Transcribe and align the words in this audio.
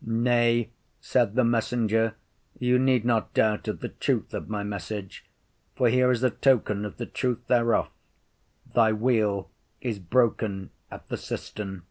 Nay, 0.00 0.70
said 1.02 1.34
the 1.34 1.44
messenger, 1.44 2.14
you 2.58 2.78
need 2.78 3.04
not 3.04 3.34
doubt 3.34 3.68
of 3.68 3.80
the 3.80 3.90
truth 3.90 4.32
of 4.32 4.48
my 4.48 4.62
message, 4.62 5.26
for 5.76 5.90
here 5.90 6.10
is 6.10 6.22
a 6.22 6.30
token 6.30 6.86
of 6.86 6.96
the 6.96 7.04
truth 7.04 7.46
thereof, 7.48 7.90
"Thy 8.74 8.94
wheel 8.94 9.50
is 9.82 9.98
broken 9.98 10.70
at 10.90 11.06
the 11.10 11.18
cistern." 11.18 11.82